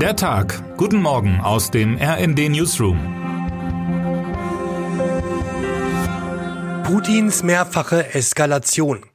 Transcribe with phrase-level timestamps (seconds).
[0.00, 0.76] Der Tag.
[0.76, 2.98] Guten Morgen aus dem RND Newsroom.
[6.84, 9.06] Putins mehrfache Eskalation.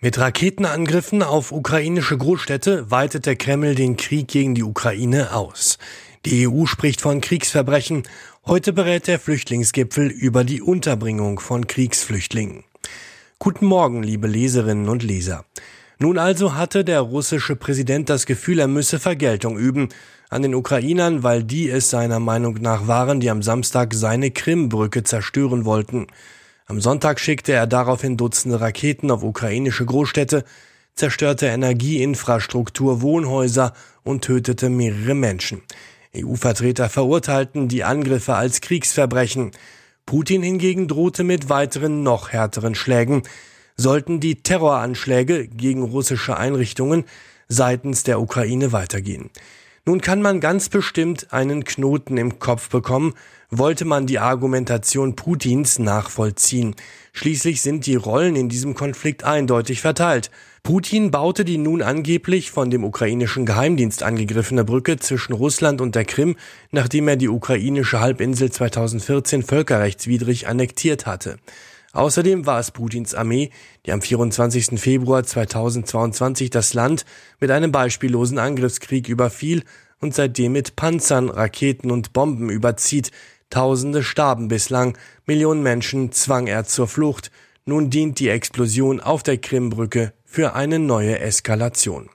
[0.00, 5.78] Mit Raketenangriffen auf ukrainische Großstädte weitet der Kreml den Krieg gegen die Ukraine aus.
[6.26, 8.02] Die EU spricht von Kriegsverbrechen.
[8.44, 12.64] Heute berät der Flüchtlingsgipfel über die Unterbringung von Kriegsflüchtlingen.
[13.38, 15.46] Guten Morgen, liebe Leserinnen und Leser.
[15.98, 19.88] Nun also hatte der russische Präsident das Gefühl, er müsse Vergeltung üben
[20.30, 25.02] an den Ukrainern, weil die es seiner Meinung nach waren, die am Samstag seine Krimbrücke
[25.02, 26.06] zerstören wollten.
[26.66, 30.44] Am Sonntag schickte er daraufhin Dutzende Raketen auf ukrainische Großstädte,
[30.94, 33.72] zerstörte Energieinfrastruktur, Wohnhäuser
[34.02, 35.62] und tötete mehrere Menschen.
[36.14, 39.52] EU-Vertreter verurteilten die Angriffe als Kriegsverbrechen.
[40.04, 43.22] Putin hingegen drohte mit weiteren noch härteren Schlägen
[43.78, 47.04] sollten die Terroranschläge gegen russische Einrichtungen
[47.48, 49.30] seitens der Ukraine weitergehen.
[49.88, 53.14] Nun kann man ganz bestimmt einen Knoten im Kopf bekommen,
[53.48, 56.76] wollte man die Argumentation Putins nachvollziehen.
[57.14, 60.30] Schließlich sind die Rollen in diesem Konflikt eindeutig verteilt.
[60.62, 66.04] Putin baute die nun angeblich von dem ukrainischen Geheimdienst angegriffene Brücke zwischen Russland und der
[66.04, 66.36] Krim,
[66.70, 71.38] nachdem er die ukrainische Halbinsel 2014 völkerrechtswidrig annektiert hatte.
[71.98, 73.50] Außerdem war es Putins Armee,
[73.84, 74.80] die am 24.
[74.80, 77.04] Februar 2022 das Land
[77.40, 79.64] mit einem beispiellosen Angriffskrieg überfiel
[79.98, 83.10] und seitdem mit Panzern, Raketen und Bomben überzieht.
[83.50, 87.32] Tausende starben bislang, Millionen Menschen zwang er zur Flucht.
[87.64, 92.10] Nun dient die Explosion auf der Krimbrücke für eine neue Eskalation.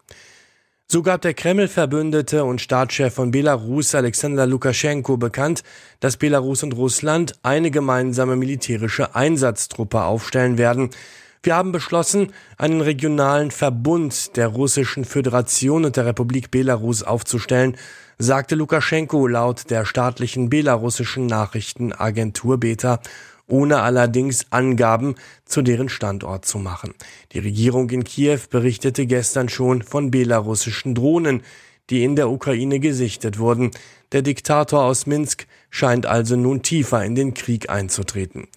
[0.93, 5.63] So gab der Kreml-Verbündete und Staatschef von Belarus Alexander Lukaschenko bekannt,
[6.01, 10.91] dass Belarus und Russland eine gemeinsame militärische Einsatztruppe aufstellen werden.
[11.41, 17.75] Wir haben beschlossen, einen regionalen Verbund der Russischen Föderation und der Republik Belarus aufzustellen,
[18.19, 22.99] sagte Lukaschenko laut der staatlichen belarussischen Nachrichtenagentur Beta
[23.47, 26.93] ohne allerdings Angaben zu deren Standort zu machen.
[27.31, 31.43] Die Regierung in Kiew berichtete gestern schon von belarussischen Drohnen,
[31.89, 33.71] die in der Ukraine gesichtet wurden.
[34.11, 38.47] Der Diktator aus Minsk scheint also nun tiefer in den Krieg einzutreten.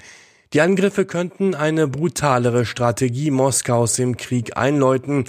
[0.52, 5.24] Die Angriffe könnten eine brutalere Strategie Moskaus im Krieg einläuten.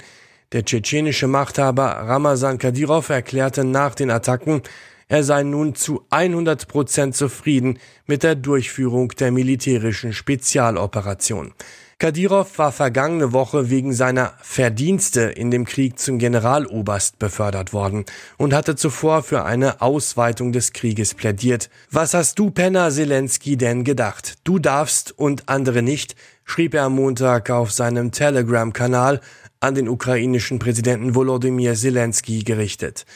[0.52, 4.62] Der tschetschenische Machthaber Ramazan Kadyrov erklärte nach den Attacken,
[5.08, 11.54] er sei nun zu 100 Prozent zufrieden mit der Durchführung der militärischen Spezialoperation.
[12.00, 18.04] Kadyrov war vergangene Woche wegen seiner Verdienste in dem Krieg zum Generaloberst befördert worden
[18.36, 21.70] und hatte zuvor für eine Ausweitung des Krieges plädiert.
[21.90, 24.36] Was hast du, Penner Zelensky, denn gedacht?
[24.44, 26.14] Du darfst und andere nicht,
[26.44, 29.20] schrieb er am Montag auf seinem Telegram-Kanal
[29.58, 33.06] an den ukrainischen Präsidenten Volodymyr Zelensky gerichtet.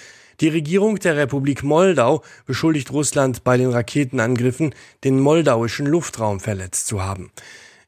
[0.42, 7.00] Die Regierung der Republik Moldau beschuldigt Russland bei den Raketenangriffen, den moldauischen Luftraum verletzt zu
[7.00, 7.30] haben.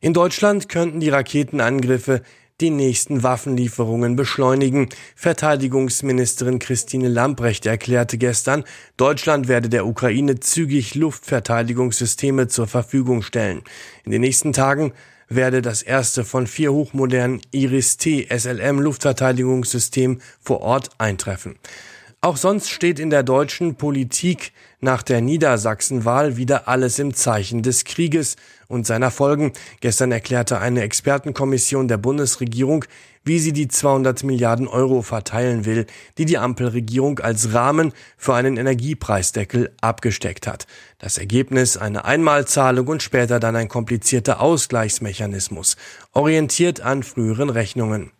[0.01, 2.23] In Deutschland könnten die Raketenangriffe
[2.61, 4.89] die nächsten Waffenlieferungen beschleunigen.
[5.17, 8.63] Verteidigungsministerin Christine Lamprecht erklärte gestern,
[8.97, 13.63] Deutschland werde der Ukraine zügig Luftverteidigungssysteme zur Verfügung stellen.
[14.05, 14.93] In den nächsten Tagen
[15.29, 21.57] werde das erste von vier hochmodernen Iris-T SLM Luftverteidigungssystem vor Ort eintreffen.
[22.25, 27.85] Auch sonst steht in der deutschen Politik nach der Niedersachsenwahl wieder alles im Zeichen des
[27.85, 28.37] Krieges
[28.67, 29.53] und seiner Folgen.
[29.81, 32.87] Gestern erklärte eine Expertenkommission der Bundesregierung,
[33.25, 35.85] wie sie die 200 Milliarden Euro verteilen will,
[36.17, 40.67] die die Ampelregierung als Rahmen für einen Energiepreisdeckel abgesteckt hat.
[40.99, 45.77] Das Ergebnis eine Einmalzahlung und später dann ein komplizierter Ausgleichsmechanismus,
[46.13, 48.13] orientiert an früheren Rechnungen.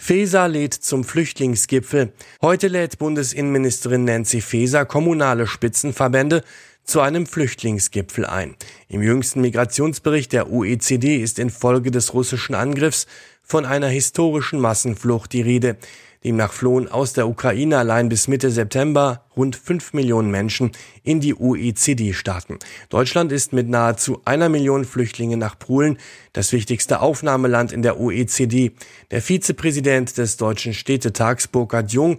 [0.00, 2.12] Faeser lädt zum Flüchtlingsgipfel.
[2.40, 6.44] Heute lädt Bundesinnenministerin Nancy Faeser kommunale Spitzenverbände
[6.84, 8.54] zu einem Flüchtlingsgipfel ein.
[8.88, 13.06] Im jüngsten Migrationsbericht der OECD ist infolge des russischen Angriffs
[13.42, 15.76] von einer historischen Massenflucht die Rede.
[16.24, 20.72] Demnach flohen aus der Ukraine allein bis Mitte September rund fünf Millionen Menschen
[21.04, 22.58] in die OECD-Staaten.
[22.88, 25.98] Deutschland ist mit nahezu einer Million Flüchtlingen nach Polen
[26.32, 28.72] das wichtigste Aufnahmeland in der OECD.
[29.10, 32.18] Der Vizepräsident des Deutschen Städtetags Burkhard Jung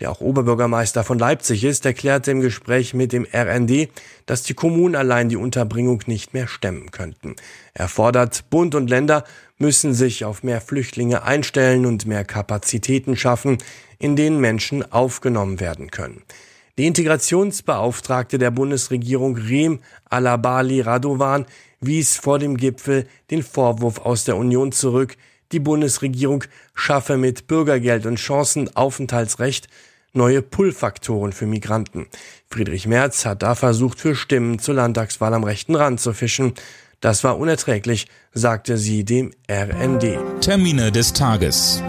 [0.00, 3.88] der auch Oberbürgermeister von Leipzig ist, erklärte im Gespräch mit dem RND,
[4.26, 7.36] dass die Kommunen allein die Unterbringung nicht mehr stemmen könnten.
[7.74, 9.24] Er fordert, Bund und Länder
[9.58, 13.58] müssen sich auf mehr Flüchtlinge einstellen und mehr Kapazitäten schaffen,
[13.98, 16.22] in denen Menschen aufgenommen werden können.
[16.78, 21.44] Die Integrationsbeauftragte der Bundesregierung Rem Alabali Radovan
[21.80, 25.16] wies vor dem Gipfel den Vorwurf aus der Union zurück,
[25.52, 26.44] die Bundesregierung
[26.74, 29.68] schaffe mit Bürgergeld und Chancenaufenthaltsrecht
[30.12, 32.06] neue Pull-Faktoren für Migranten.
[32.48, 36.54] Friedrich Merz hat da versucht, für Stimmen zur Landtagswahl am rechten Rand zu fischen.
[37.00, 40.18] Das war unerträglich, sagte sie dem RND.
[40.40, 41.82] Termine des Tages.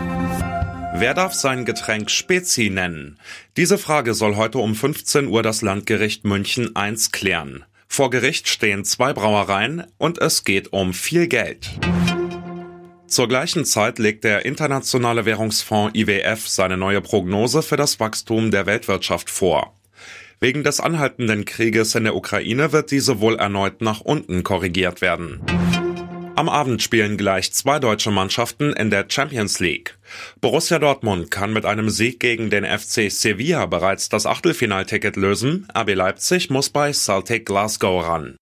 [0.94, 3.18] Wer darf sein Getränk Spezi nennen?
[3.58, 7.66] Diese Frage soll heute um 15 Uhr das Landgericht München I klären.
[7.88, 11.70] Vor Gericht stehen zwei Brauereien und es geht um viel Geld.
[13.12, 18.66] Zur gleichen Zeit legt der Internationale Währungsfonds IWF seine neue Prognose für das Wachstum der
[18.66, 19.76] Weltwirtschaft vor.
[20.40, 25.42] Wegen des anhaltenden Krieges in der Ukraine wird diese wohl erneut nach unten korrigiert werden.
[26.38, 29.98] Am Abend spielen gleich zwei deutsche Mannschaften in der Champions League.
[30.40, 35.68] Borussia Dortmund kann mit einem Sieg gegen den FC Sevilla bereits das Achtelfinalticket lösen.
[35.78, 38.38] RB Leipzig muss bei Celtic Glasgow ran.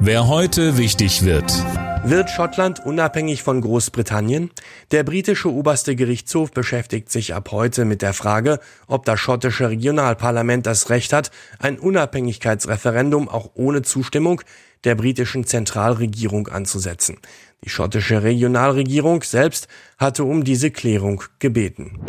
[0.00, 1.52] Wer heute wichtig wird.
[2.02, 4.50] Wird Schottland unabhängig von Großbritannien?
[4.90, 10.66] Der britische oberste Gerichtshof beschäftigt sich ab heute mit der Frage, ob das schottische Regionalparlament
[10.66, 14.40] das Recht hat, ein Unabhängigkeitsreferendum auch ohne Zustimmung
[14.84, 17.18] der britischen Zentralregierung anzusetzen.
[17.64, 19.68] Die schottische Regionalregierung selbst
[19.98, 22.00] hatte um diese Klärung gebeten.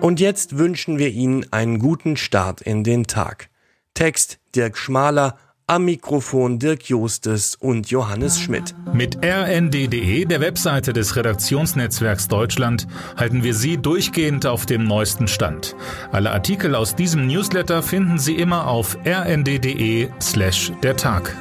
[0.00, 3.50] Und jetzt wünschen wir Ihnen einen guten Start in den Tag.
[3.94, 5.38] Text Dirk Schmaler
[5.72, 8.74] am Mikrofon Dirk Jostes und Johannes Schmidt.
[8.92, 12.86] Mit rnd.de, der Webseite des Redaktionsnetzwerks Deutschland,
[13.16, 15.74] halten wir Sie durchgehend auf dem neuesten Stand.
[16.10, 21.34] Alle Artikel aus diesem Newsletter finden Sie immer auf rnd.de slash der Tag.